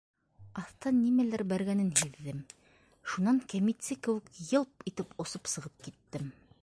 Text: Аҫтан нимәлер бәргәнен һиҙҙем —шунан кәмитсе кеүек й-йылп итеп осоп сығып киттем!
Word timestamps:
Аҫтан 0.59 0.95
нимәлер 1.01 1.43
бәргәнен 1.51 1.91
һиҙҙем 1.99 2.39
—шунан 3.13 3.43
кәмитсе 3.53 3.99
кеүек 4.09 4.33
й-йылп 4.39 4.89
итеп 4.93 5.15
осоп 5.27 5.53
сығып 5.55 5.79
киттем! 5.89 6.35